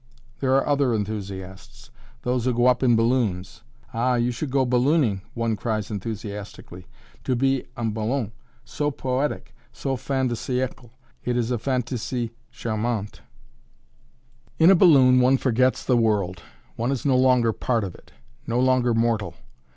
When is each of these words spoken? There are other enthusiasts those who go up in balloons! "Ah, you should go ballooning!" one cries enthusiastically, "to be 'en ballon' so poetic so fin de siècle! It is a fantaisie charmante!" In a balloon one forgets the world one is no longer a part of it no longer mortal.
There 0.39 0.55
are 0.55 0.65
other 0.65 0.95
enthusiasts 0.95 1.91
those 2.23 2.45
who 2.45 2.55
go 2.55 2.65
up 2.65 2.81
in 2.81 2.95
balloons! 2.95 3.61
"Ah, 3.93 4.15
you 4.15 4.31
should 4.31 4.49
go 4.49 4.65
ballooning!" 4.65 5.21
one 5.35 5.55
cries 5.55 5.91
enthusiastically, 5.91 6.87
"to 7.23 7.35
be 7.35 7.67
'en 7.77 7.91
ballon' 7.91 8.31
so 8.65 8.89
poetic 8.89 9.53
so 9.71 9.95
fin 9.95 10.27
de 10.27 10.33
siècle! 10.33 10.89
It 11.23 11.37
is 11.37 11.51
a 11.51 11.59
fantaisie 11.59 12.31
charmante!" 12.49 13.21
In 14.57 14.71
a 14.71 14.75
balloon 14.75 15.19
one 15.19 15.37
forgets 15.37 15.85
the 15.85 15.97
world 15.97 16.41
one 16.75 16.91
is 16.91 17.05
no 17.05 17.15
longer 17.15 17.49
a 17.49 17.53
part 17.53 17.83
of 17.83 17.93
it 17.93 18.11
no 18.47 18.59
longer 18.59 18.95
mortal. 18.95 19.35